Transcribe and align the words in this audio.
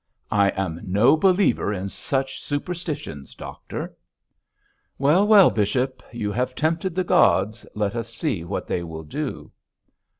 'I 0.31 0.49
am 0.57 0.81
no 0.83 1.15
believer 1.15 1.71
in 1.71 1.87
such 1.87 2.41
superstitions, 2.41 3.35
doctor.' 3.35 3.95
'Well, 4.97 5.27
well, 5.27 5.51
bishop, 5.51 6.01
you 6.11 6.31
have 6.31 6.55
tempted 6.55 6.95
the 6.95 7.03
gods, 7.03 7.67
let 7.75 7.95
us 7.95 8.11
see 8.11 8.43
what 8.43 8.65
they 8.65 8.81
will 8.81 9.03
do.' 9.03 9.51